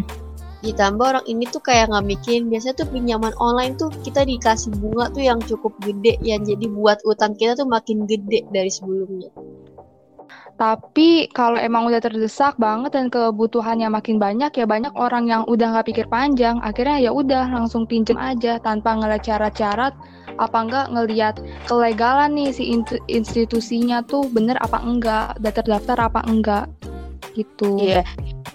[0.63, 5.11] ditambah orang ini tuh kayak nggak mikirin biasanya tuh pinjaman online tuh kita dikasih bunga
[5.11, 9.31] tuh yang cukup gede yang jadi buat utang kita tuh makin gede dari sebelumnya
[10.63, 15.75] tapi kalau emang udah terdesak banget dan kebutuhannya makin banyak ya banyak orang yang udah
[15.75, 16.63] nggak pikir panjang.
[16.63, 19.91] Akhirnya ya udah langsung pinjem aja tanpa ngeliat cara-cara
[20.39, 22.71] apa enggak ngeliat kelegalan nih si
[23.11, 25.35] institusinya tuh bener apa enggak?
[25.43, 26.71] Udah terdaftar apa enggak?
[27.35, 27.83] Gitu.
[27.83, 28.07] Iya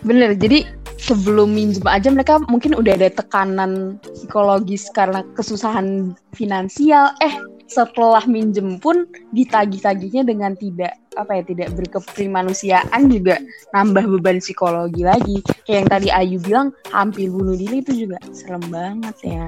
[0.08, 0.32] bener.
[0.40, 0.64] Jadi
[0.96, 7.12] sebelum minjem aja mereka mungkin udah ada tekanan psikologis karena kesusahan finansial.
[7.20, 13.38] Eh setelah minjem pun ditagih-tagihnya dengan tidak apa ya tidak berkeprimanusiaan juga.
[13.76, 15.44] Nambah beban psikologi lagi.
[15.68, 19.48] Kayak yang tadi Ayu bilang hampir bunuh diri itu juga serem banget ya.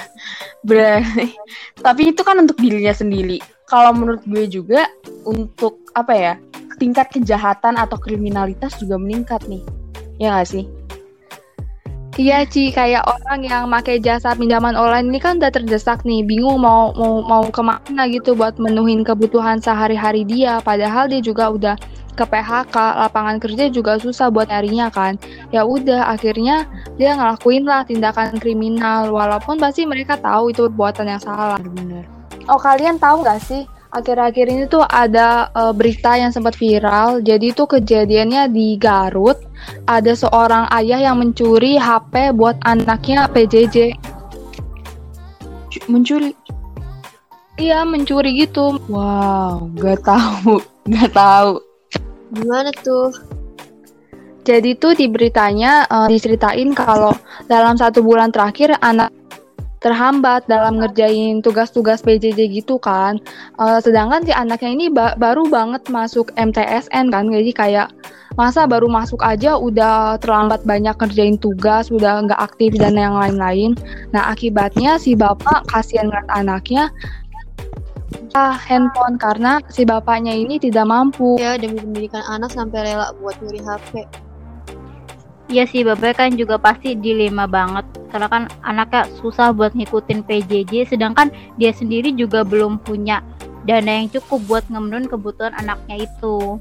[0.68, 1.35] Berarti
[1.83, 3.42] tapi itu kan untuk dirinya sendiri.
[3.66, 4.87] Kalau menurut gue juga
[5.27, 6.33] untuk apa ya
[6.79, 9.64] tingkat kejahatan atau kriminalitas juga meningkat nih.
[10.16, 10.86] Ya gak sih
[12.16, 16.64] Iya Ci, kayak orang yang pakai jasa pinjaman online ini kan udah terdesak nih, bingung
[16.64, 20.57] mau mau mau ke mana gitu buat menuhin kebutuhan sehari-hari dia.
[20.64, 21.76] Padahal dia juga udah
[22.16, 25.20] ke PHK, lapangan kerja juga susah buat nyarinya kan.
[25.52, 26.64] Ya udah, akhirnya
[26.96, 31.61] dia ngelakuin lah tindakan kriminal, walaupun pasti mereka tahu itu perbuatan yang salah.
[31.61, 32.09] bener
[32.48, 37.24] Oh kalian tahu nggak sih akhir-akhir ini tuh ada uh, berita yang sempat viral.
[37.24, 39.40] Jadi itu kejadiannya di Garut,
[39.88, 43.96] ada seorang ayah yang mencuri HP buat anaknya PJJ.
[45.88, 46.37] Mencuri?
[47.56, 48.76] Iya, mencuri gitu.
[48.92, 50.61] Wow, gak tahu,
[50.92, 51.64] gak tahu.
[52.37, 53.09] Gimana tuh?
[54.46, 57.11] Jadi tuh di beritanya uh, diceritain kalau
[57.50, 59.11] dalam satu bulan terakhir anak
[59.87, 63.22] terhambat dalam ngerjain tugas-tugas PJJ gitu kan.
[63.55, 67.88] Uh, sedangkan si anaknya ini ba baru banget masuk MTSN kan, jadi kayak
[68.35, 73.79] masa baru masuk aja udah terlambat banyak kerjain tugas, udah nggak aktif dan yang lain-lain.
[74.11, 76.90] Nah akibatnya si bapak kasihan ngeliat anaknya
[78.37, 81.40] handphone karena si bapaknya ini tidak mampu.
[81.40, 84.26] Ya demi pendidikan anak sampai rela buat nyuri HP.
[85.46, 90.90] Iya sih, Bapak kan juga pasti dilema banget karena kan anaknya susah buat ngikutin PJJ
[90.90, 93.22] sedangkan dia sendiri juga belum punya
[93.62, 96.59] dana yang cukup buat ngemenuhin kebutuhan anaknya itu.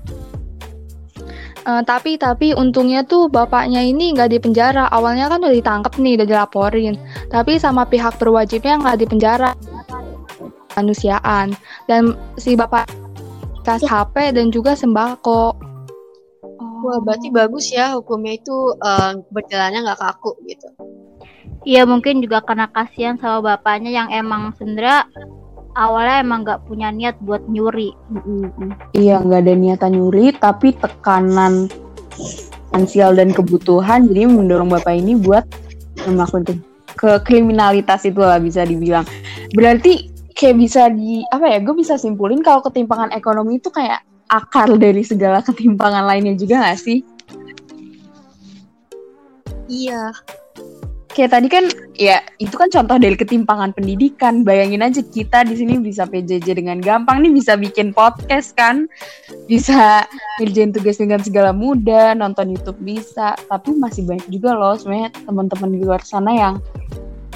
[1.65, 4.85] Uh, tapi tapi untungnya tuh bapaknya ini nggak di penjara.
[4.93, 6.93] Awalnya kan udah ditangkap nih, udah dilaporin.
[7.33, 9.57] Tapi sama pihak berwajibnya nggak di penjara.
[10.77, 11.57] Manusiaan
[11.89, 12.85] dan si bapak
[13.65, 15.64] kasih HP dan juga sembako.
[16.85, 20.69] Wah, berarti bagus ya hukumnya itu uh, berjalannya nggak kaku gitu.
[21.65, 25.01] Iya, mungkin juga karena kasihan sama bapaknya yang emang sendiri
[25.73, 27.89] awalnya emang nggak punya niat buat nyuri.
[28.93, 31.73] Iya, nggak ada niatan nyuri, tapi tekanan
[32.69, 35.41] finansial dan kebutuhan jadi mendorong bapak ini buat
[36.05, 36.53] melakukan ke,
[36.93, 39.07] ke kriminalitas itu lah bisa dibilang.
[39.57, 41.57] Berarti kayak bisa di apa ya?
[41.65, 46.79] Gue bisa simpulin kalau ketimpangan ekonomi itu kayak akar dari segala ketimpangan lainnya juga gak
[46.81, 47.05] sih?
[49.69, 50.13] Iya.
[51.15, 54.43] Kayak tadi kan ya itu kan contoh dari ketimpangan pendidikan.
[54.43, 58.83] Bayangin aja kita di sini bisa PJJ dengan gampang nih bisa bikin podcast kan.
[59.47, 60.03] Bisa
[60.43, 63.31] ngerjain tugas dengan segala mudah, nonton YouTube bisa.
[63.47, 66.55] Tapi masih banyak juga loh sebenarnya teman-teman di luar sana yang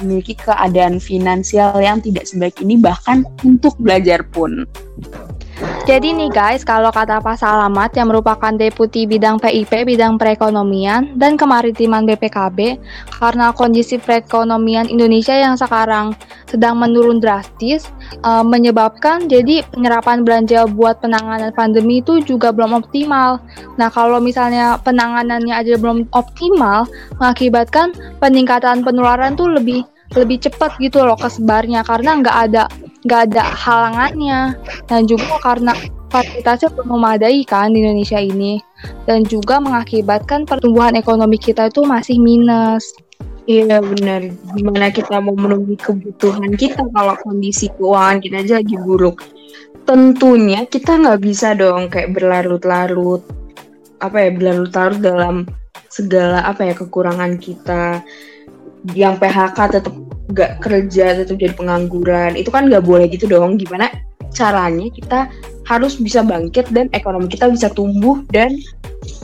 [0.04, 4.68] memiliki keadaan finansial yang tidak sebaik ini bahkan untuk belajar pun.
[5.84, 11.36] Jadi nih guys, kalau kata Pak Salamat yang merupakan Deputi Bidang PIP Bidang Perekonomian dan
[11.36, 12.80] Kemaritiman BPKB,
[13.20, 16.16] karena kondisi perekonomian Indonesia yang sekarang
[16.48, 17.90] sedang menurun drastis,
[18.24, 23.42] uh, menyebabkan jadi penyerapan belanja buat penanganan pandemi itu juga belum optimal.
[23.76, 26.88] Nah kalau misalnya penanganannya aja belum optimal,
[27.20, 27.92] mengakibatkan
[28.22, 29.84] peningkatan penularan tuh lebih
[30.18, 32.64] lebih cepat gitu loh kesebarnya karena nggak ada
[33.06, 34.40] nggak ada halangannya
[34.90, 35.72] dan juga karena
[36.10, 38.58] fasilitasnya belum memadai kan di Indonesia ini
[39.06, 42.90] dan juga mengakibatkan pertumbuhan ekonomi kita itu masih minus.
[43.46, 44.30] Iya benar.
[44.54, 49.22] Gimana kita mau memenuhi kebutuhan kita kalau kondisi keuangan kita aja lagi buruk?
[49.88, 53.22] Tentunya kita nggak bisa dong kayak berlarut-larut
[54.00, 55.36] apa ya berlarut-larut dalam
[55.90, 58.00] segala apa ya kekurangan kita
[58.96, 59.94] yang PHK tetap
[60.30, 63.58] gak kerja tetap jadi pengangguran itu kan nggak boleh gitu dong.
[63.58, 63.90] Gimana
[64.30, 65.26] caranya kita
[65.66, 68.54] harus bisa bangkit dan ekonomi kita bisa tumbuh dan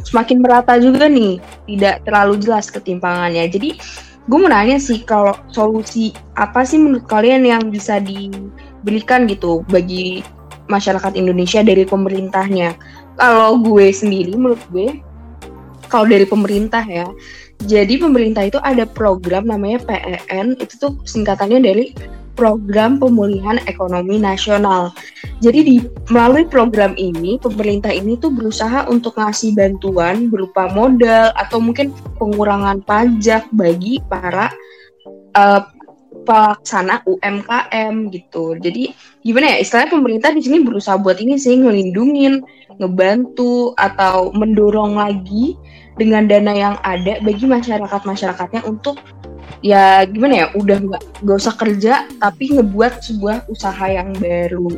[0.06, 3.46] semakin merata juga nih tidak terlalu jelas ketimpangannya.
[3.50, 3.78] Jadi
[4.26, 10.22] gue mau nanya sih kalau solusi apa sih menurut kalian yang bisa diberikan gitu bagi
[10.66, 12.74] masyarakat Indonesia dari pemerintahnya?
[13.16, 15.00] Kalau gue sendiri menurut gue
[15.86, 17.06] kalau dari pemerintah ya
[17.64, 21.96] jadi pemerintah itu ada program namanya PEN, itu tuh singkatannya dari
[22.36, 24.92] Program Pemulihan Ekonomi Nasional.
[25.40, 25.76] Jadi di
[26.12, 32.84] melalui program ini pemerintah ini tuh berusaha untuk ngasih bantuan berupa modal atau mungkin pengurangan
[32.84, 34.52] pajak bagi para
[35.32, 35.64] uh,
[36.28, 38.60] pelaksana UMKM gitu.
[38.60, 38.92] Jadi
[39.24, 42.44] gimana ya istilahnya pemerintah di sini berusaha buat ini sih ngelindungin,
[42.76, 45.56] ngebantu atau mendorong lagi
[45.96, 49.00] dengan dana yang ada bagi masyarakat masyarakatnya untuk
[49.64, 54.68] ya gimana ya udah nggak nggak usah kerja tapi ngebuat sebuah usaha yang baru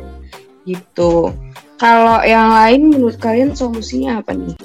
[0.63, 1.33] gitu.
[1.79, 4.55] Kalau yang lain menurut kalian solusinya apa nih?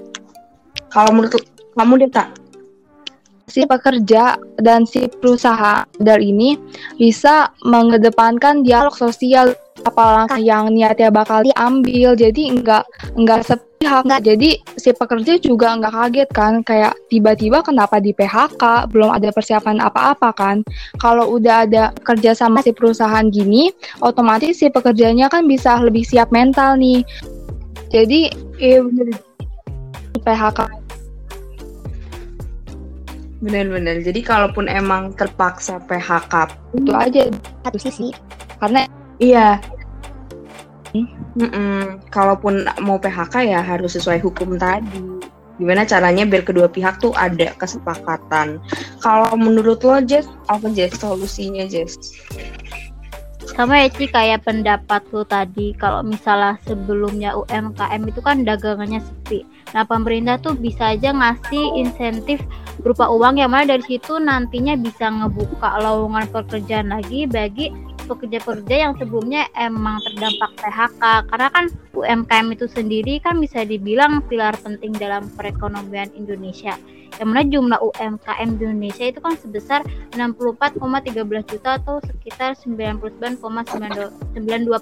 [0.90, 1.42] Kalau menurut
[1.74, 2.34] kamu deh tak
[3.54, 6.58] si pekerja dan si perusahaan dari ini
[6.98, 9.54] bisa mengedepankan dialog sosial
[9.86, 12.18] apa langkah yang niatnya bakal diambil.
[12.18, 12.82] Jadi enggak
[13.14, 13.62] enggak sepihak.
[13.84, 14.24] Enggak.
[14.24, 19.78] jadi si pekerja juga enggak kaget kan kayak tiba-tiba kenapa di PHK belum ada persiapan
[19.78, 20.56] apa-apa kan.
[20.98, 26.32] Kalau udah ada kerja sama si perusahaan gini otomatis si pekerjanya kan bisa lebih siap
[26.32, 27.04] mental nih.
[27.92, 28.80] Jadi eh,
[30.24, 30.83] PHK
[33.44, 36.48] bener-bener jadi kalaupun emang terpaksa PHK
[36.80, 37.28] itu aja
[37.68, 38.08] satu sisi
[38.56, 38.88] karena
[39.22, 39.62] Iya.
[41.34, 41.98] Mm-mm.
[42.10, 45.22] Kalaupun mau PHK ya harus sesuai hukum tadi.
[45.58, 48.58] Gimana caranya biar kedua pihak tuh ada kesepakatan.
[48.98, 51.94] Kalau menurut lo Jess, apa Jess solusinya Jess?
[53.54, 59.46] sama ya Ci kayak pendapat lu tadi kalau misalnya sebelumnya UMKM itu kan dagangannya sepi
[59.74, 62.38] nah pemerintah tuh bisa aja ngasih insentif
[62.78, 68.92] berupa uang yang mana dari situ nantinya bisa ngebuka lowongan pekerjaan lagi bagi pekerja-pekerja yang
[69.00, 71.64] sebelumnya emang terdampak PHK karena kan
[71.96, 76.76] UMKM itu sendiri kan bisa dibilang pilar penting dalam perekonomian Indonesia
[77.20, 79.80] yang mana jumlah UMKM di Indonesia itu kan sebesar
[80.14, 83.38] 64,13 juta atau sekitar 99,92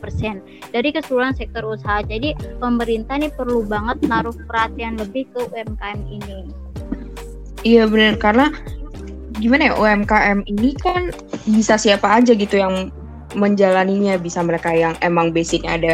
[0.01, 0.41] persen
[0.73, 2.01] dari keseluruhan sektor usaha.
[2.05, 6.49] Jadi pemerintah nih perlu banget naruh perhatian lebih ke UMKM ini.
[7.63, 8.51] Iya benar karena
[9.39, 11.15] gimana ya UMKM ini kan
[11.47, 12.91] bisa siapa aja gitu yang
[13.33, 15.93] menjalaninya bisa mereka yang emang basicnya ada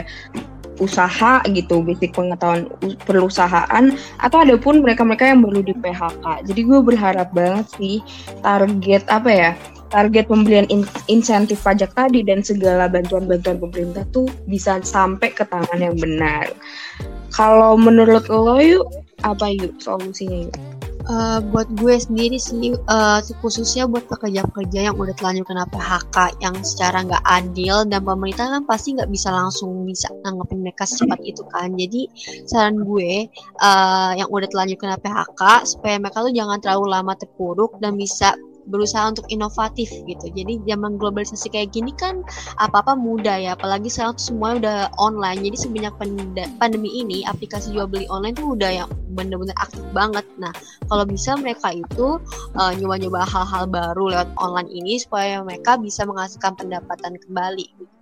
[0.78, 2.70] usaha gitu, basic pengetahuan
[3.04, 3.84] perusahaan
[4.22, 6.46] atau ada pun mereka-mereka yang baru di PHK.
[6.46, 7.98] Jadi gue berharap banget sih
[8.42, 9.52] target apa ya?
[9.88, 15.80] Target pembelian in insentif pajak tadi dan segala bantuan-bantuan pemerintah tuh bisa sampai ke tangan
[15.80, 16.52] yang benar.
[17.32, 18.84] Kalau menurut lo yuk
[19.24, 20.77] apa yuk solusinya yuk?
[21.08, 26.52] Uh, buat gue sendiri sih uh, khususnya buat pekerja-pekerja yang udah telanjur kena PHK yang
[26.60, 31.40] secara nggak adil dan pemerintah kan pasti nggak bisa langsung bisa nanggepin mereka secepat itu
[31.48, 31.72] kan.
[31.80, 32.12] Jadi
[32.44, 33.24] saran gue
[33.56, 38.36] uh, yang udah telanjur kena PHK supaya mereka tuh jangan terlalu lama terpuruk dan bisa
[38.68, 40.26] berusaha untuk inovatif gitu.
[40.32, 42.22] Jadi zaman globalisasi kayak gini kan
[42.60, 45.42] apa-apa mudah ya, apalagi sekarang tuh semua udah online.
[45.42, 45.96] Jadi semenjak
[46.60, 50.22] pandemi ini aplikasi jual beli online tuh udah yang bener-bener aktif banget.
[50.38, 50.54] Nah,
[50.86, 52.22] kalau bisa mereka itu
[52.54, 57.97] uh, nyoba-nyoba hal-hal baru lewat online ini supaya mereka bisa menghasilkan pendapatan kembali.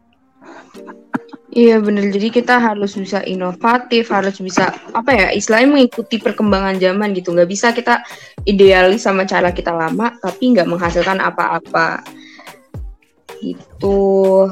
[1.56, 7.16] Iya bener, jadi kita harus bisa inovatif, harus bisa apa ya istilahnya mengikuti perkembangan zaman
[7.16, 7.32] gitu.
[7.32, 8.04] Nggak bisa kita
[8.44, 12.04] idealis sama cara kita lama, tapi nggak menghasilkan apa-apa.
[13.40, 13.96] Itu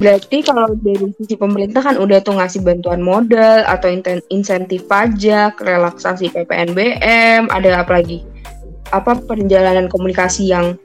[0.00, 3.92] berarti kalau dari sisi pemerintah kan udah tuh ngasih bantuan modal atau
[4.32, 8.24] insentif pajak, relaksasi PPNBM, ada apa lagi?
[8.96, 10.80] Apa perjalanan komunikasi yang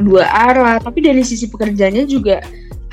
[0.00, 2.40] dua arah, tapi dari sisi pekerjaannya juga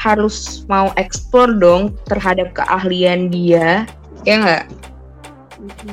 [0.02, 3.86] harus mau eksplor dong terhadap keahlian dia,
[4.26, 4.66] ya nggak?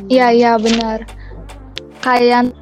[0.08, 1.04] Iya iya benar.
[2.00, 2.56] Kayak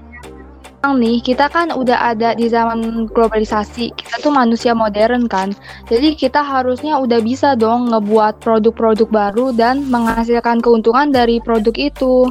[0.86, 3.90] nih kita kan udah ada di zaman globalisasi.
[3.98, 5.50] Kita tuh manusia modern kan.
[5.90, 12.30] Jadi kita harusnya udah bisa dong ngebuat produk-produk baru dan menghasilkan keuntungan dari produk itu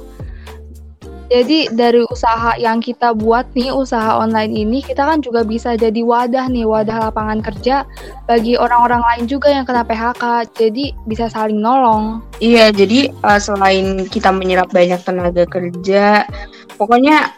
[1.26, 6.06] jadi dari usaha yang kita buat nih, usaha online ini, kita kan juga bisa jadi
[6.06, 7.82] wadah nih, wadah lapangan kerja
[8.30, 10.54] bagi orang-orang lain juga yang kena PHK.
[10.54, 12.22] Jadi bisa saling nolong.
[12.38, 16.30] Iya, jadi uh, selain kita menyerap banyak tenaga kerja,
[16.78, 17.34] pokoknya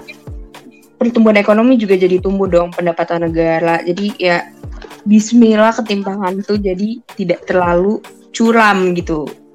[1.00, 3.80] pertumbuhan ekonomi juga jadi tumbuh dong pendapatan negara.
[3.86, 4.52] Jadi ya
[5.08, 8.04] bismillah ketimpangan tuh jadi tidak terlalu
[8.36, 9.47] curam gitu.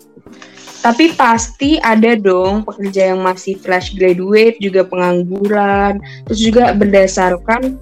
[0.82, 7.78] Tapi pasti ada dong pekerja yang masih fresh graduate, juga pengangguran, terus juga berdasarkan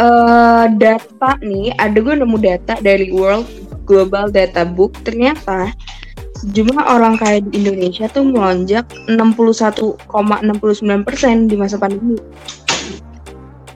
[0.00, 3.44] uh, data nih, ada gue nemu data dari World
[3.84, 5.76] Global Data Book, ternyata
[6.56, 10.08] jumlah orang kaya di Indonesia tuh melonjak 61,69%
[11.52, 12.16] di masa pandemi.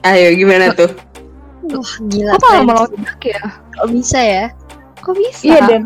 [0.01, 0.89] Ayo gimana tuh?
[1.69, 2.41] Wah gila.
[2.41, 3.61] Apa melonjak ya?
[3.77, 4.49] Kok bisa ya?
[5.01, 5.41] Kok bisa?
[5.45, 5.81] Iya dan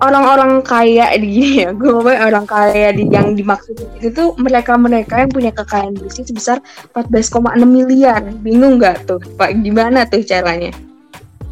[0.00, 1.70] orang-orang kaya di ya.
[1.76, 6.58] Gue ngomong orang kaya di yang dimaksud itu tuh mereka-mereka yang punya kekayaan bersih sebesar
[6.96, 8.20] 14,6 miliar.
[8.40, 9.20] Bingung nggak tuh?
[9.36, 10.72] Pak gimana tuh caranya?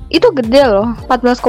[0.08, 1.44] Itu gede loh 14,6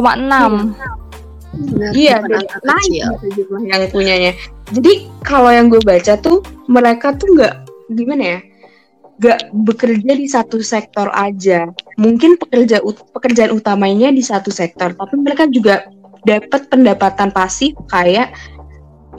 [1.97, 2.21] iya.
[2.21, 4.31] Naik gitu jumlah yang punyanya.
[4.69, 7.55] Jadi kalau yang gue baca tuh mereka tuh nggak
[7.95, 8.39] gimana ya
[9.19, 11.67] gak bekerja di satu sektor aja.
[11.99, 12.79] Mungkin pekerja
[13.11, 15.91] pekerjaan utamanya di satu sektor, tapi mereka juga
[16.27, 18.33] dapat pendapatan pasif kayak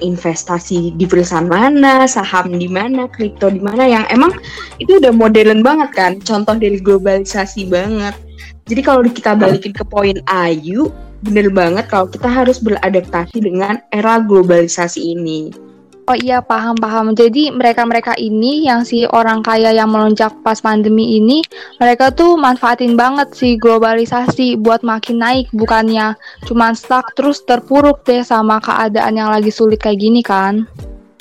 [0.01, 4.33] investasi di perusahaan mana, saham di mana, kripto di mana yang emang
[4.81, 8.17] itu udah modern banget kan, contoh dari globalisasi banget.
[8.65, 10.89] Jadi kalau kita balikin ke poin Ayu,
[11.21, 15.70] bener banget kalau kita harus beradaptasi dengan era globalisasi ini.
[16.11, 17.15] Oh iya paham paham.
[17.15, 21.39] Jadi mereka-mereka ini yang si orang kaya yang melonjak pas pandemi ini,
[21.79, 26.19] mereka tuh manfaatin banget si globalisasi buat makin naik, bukannya
[26.51, 30.67] cuma stuck terus terpuruk deh sama keadaan yang lagi sulit kayak gini kan.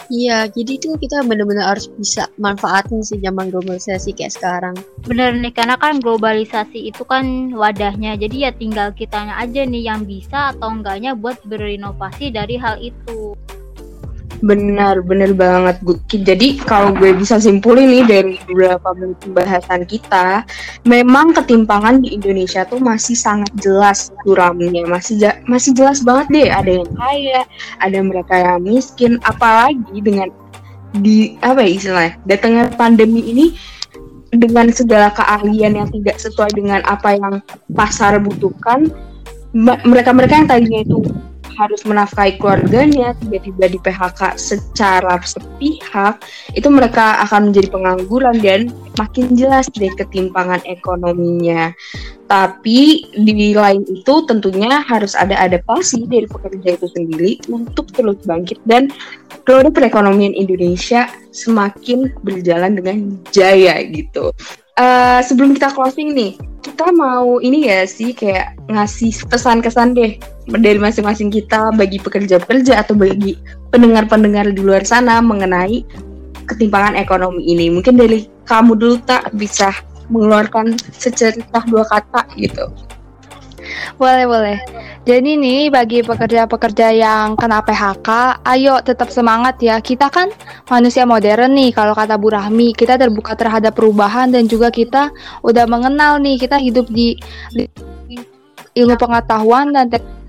[0.09, 4.73] Iya, jadi itu kita benar-benar harus bisa manfaatin si zaman globalisasi kayak sekarang.
[5.05, 8.17] Bener nih, karena kan globalisasi itu kan wadahnya.
[8.17, 13.37] Jadi ya tinggal kitanya aja nih yang bisa atau enggaknya buat berinovasi dari hal itu.
[14.39, 15.83] Benar, benar banget.
[16.07, 20.47] Jadi kalau gue bisa simpulin nih dari beberapa pembahasan kita,
[20.87, 26.49] memang ketimpangan di Indonesia tuh masih sangat jelas suramnya, masih masih jelas banget deh.
[26.55, 27.41] Ada yang kaya,
[27.83, 30.31] ada mereka yang miskin, apalagi dengan
[30.97, 33.53] di apa ya istilahnya datangnya pandemi ini
[34.33, 37.41] dengan segala keahlian yang tidak sesuai dengan apa yang
[37.77, 38.89] pasar butuhkan
[39.85, 40.97] mereka-mereka yang tadinya itu
[41.59, 46.23] harus menafkahi keluarganya tiba-tiba di PHK secara sepihak
[46.55, 51.75] itu mereka akan menjadi pengangguran dan makin jelas deh ketimpangan ekonominya.
[52.31, 58.61] Tapi di lain itu tentunya harus ada adaptasi dari pekerja itu sendiri untuk terus bangkit
[58.63, 58.87] dan
[59.49, 62.97] roda perekonomian Indonesia semakin berjalan dengan
[63.33, 64.31] jaya gitu.
[64.79, 70.19] Uh, sebelum kita closing nih, kita mau ini ya sih kayak ngasih pesan kesan deh
[70.59, 73.39] dari masing-masing kita bagi pekerja-pekerja atau bagi
[73.71, 75.85] pendengar-pendengar di luar sana mengenai
[76.49, 77.69] ketimpangan ekonomi ini.
[77.69, 79.69] Mungkin dari kamu dulu tak bisa
[80.09, 82.65] mengeluarkan secerita dua kata gitu.
[83.97, 84.57] Boleh, boleh.
[85.07, 89.81] Jadi nih bagi pekerja-pekerja yang kena PHK, ayo tetap semangat ya.
[89.81, 90.29] Kita kan
[90.69, 95.09] manusia modern nih kalau kata Bu Rahmi, kita terbuka terhadap perubahan dan juga kita
[95.41, 97.17] udah mengenal nih kita hidup di,
[98.77, 100.19] ilmu pengetahuan dan teknologi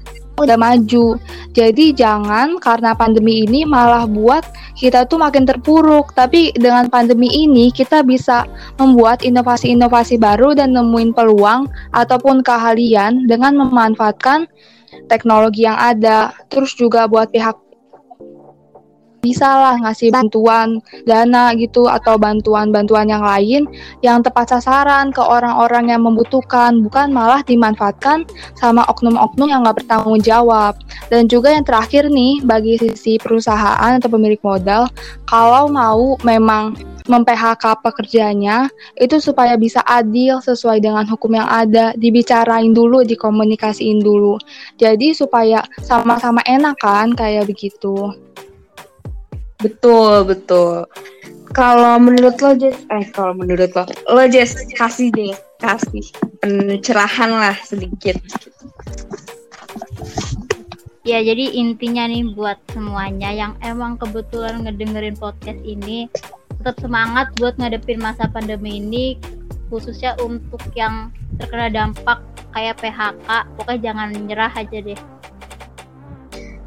[0.41, 1.21] udah maju.
[1.53, 4.43] Jadi jangan karena pandemi ini malah buat
[4.81, 6.17] kita tuh makin terpuruk.
[6.17, 8.49] Tapi dengan pandemi ini kita bisa
[8.81, 14.49] membuat inovasi-inovasi baru dan nemuin peluang ataupun keahlian dengan memanfaatkan
[15.13, 16.33] teknologi yang ada.
[16.49, 17.70] Terus juga buat pihak
[19.21, 23.69] bisa lah ngasih bantuan dana gitu atau bantuan-bantuan yang lain
[24.01, 28.25] yang tepat sasaran ke orang-orang yang membutuhkan bukan malah dimanfaatkan
[28.57, 30.75] sama oknum-oknum yang nggak bertanggung jawab
[31.13, 34.89] dan juga yang terakhir nih bagi sisi perusahaan atau pemilik modal
[35.29, 36.75] kalau mau memang
[37.11, 44.39] mem-PHK pekerjanya itu supaya bisa adil sesuai dengan hukum yang ada, dibicarain dulu, dikomunikasiin dulu.
[44.79, 48.15] Jadi supaya sama-sama enak kan kayak begitu.
[49.61, 50.89] Betul, betul.
[51.51, 56.05] Kalau menurut lo, Jess, eh kalau menurut lo, lo Jess kasih deh, kasih
[56.41, 58.17] pencerahan lah sedikit.
[61.03, 66.07] Ya, jadi intinya nih buat semuanya yang emang kebetulan ngedengerin podcast ini,
[66.61, 69.19] tetap semangat buat ngadepin masa pandemi ini,
[69.73, 75.01] khususnya untuk yang terkena dampak kayak PHK, pokoknya jangan nyerah aja deh.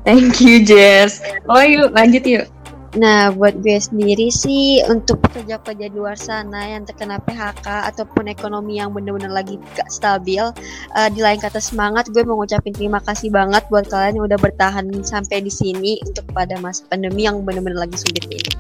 [0.03, 1.23] Thank you, Jess.
[1.47, 2.45] Oh, yuk lanjut yuk.
[2.93, 8.77] Nah, buat gue sendiri sih untuk pekerja-pekerja di luar sana yang terkena PHK ataupun ekonomi
[8.77, 10.45] yang benar-benar lagi gak stabil,
[10.93, 14.37] uh, di lain kata semangat, gue mau ngucapin terima kasih banget buat kalian yang udah
[14.37, 18.51] bertahan sampai di sini untuk pada masa pandemi yang benar-benar lagi sulit ini.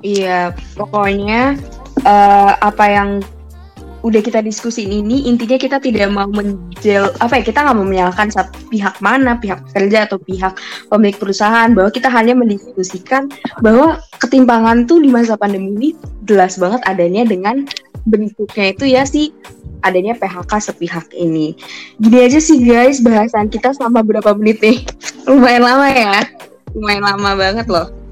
[0.00, 1.60] Iya, pokoknya
[2.08, 3.10] uh, apa yang
[4.04, 8.28] udah kita diskusi ini intinya kita tidak mau menjel apa ya kita nggak mau menyalahkan
[8.68, 10.60] pihak mana pihak pekerja atau pihak
[10.92, 13.32] pemilik perusahaan bahwa kita hanya mendiskusikan
[13.64, 15.90] bahwa ketimpangan tuh di masa pandemi ini
[16.28, 17.64] jelas banget adanya dengan
[18.04, 19.32] bentuknya itu ya sih
[19.80, 21.56] adanya PHK sepihak ini.
[22.00, 24.84] Gini aja sih guys bahasan kita selama berapa menit nih?
[25.28, 26.24] Lumayan lama ya.
[26.76, 28.03] Lumayan lama banget loh.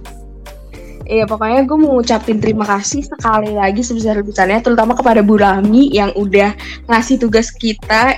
[1.12, 6.08] Iya pokoknya gue mau ngucapin terima kasih sekali lagi sebesar-besarnya terutama kepada Bu Rami yang
[6.16, 6.56] udah
[6.88, 8.16] ngasih tugas kita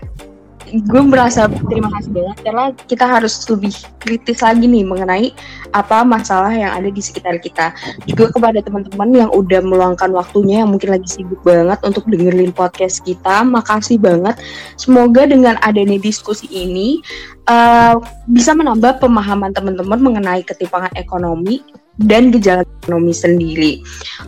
[0.75, 5.31] gue merasa terima kasih banget karena kita harus lebih kritis lagi nih mengenai
[5.77, 7.75] apa masalah yang ada di sekitar kita.
[8.09, 13.05] Juga kepada teman-teman yang udah meluangkan waktunya yang mungkin lagi sibuk banget untuk dengerin podcast
[13.05, 13.45] kita.
[13.45, 14.41] Makasih banget.
[14.81, 16.99] Semoga dengan adanya diskusi ini
[17.47, 21.61] uh, bisa menambah pemahaman teman-teman mengenai ketimpangan ekonomi
[22.03, 23.73] dan gejala ekonomi sendiri.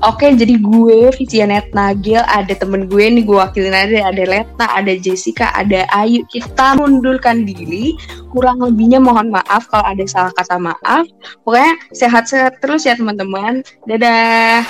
[0.07, 4.93] Oke, jadi gue Visianet Nagel, ada temen gue nih gue wakilin aja, ada Leta, ada
[4.95, 6.23] Jessica, ada Ayu.
[6.31, 7.99] Kita mundurkan diri.
[8.31, 11.05] Kurang lebihnya mohon maaf kalau ada salah kata maaf.
[11.43, 13.67] Pokoknya sehat-sehat terus ya teman-teman.
[13.89, 14.63] Dadah.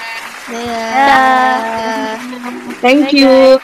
[0.48, 2.16] Dadah.
[2.80, 3.60] Thank you.